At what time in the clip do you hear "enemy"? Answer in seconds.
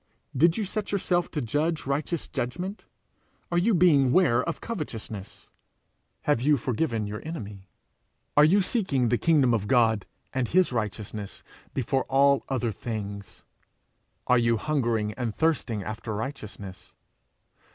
7.23-7.67